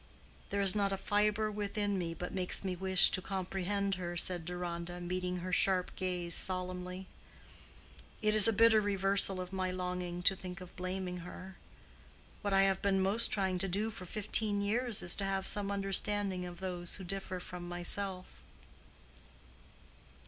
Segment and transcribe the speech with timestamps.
[0.49, 4.45] "There is not a fibre within me but makes me wish to comprehend her," said
[4.45, 7.05] Deronda, meeting her sharp gaze solemnly.
[8.19, 11.55] "It is a bitter reversal of my longing to think of blaming her.
[12.41, 15.69] What I have been most trying to do for fifteen years is to have some
[15.69, 18.41] understanding of those who differ from myself."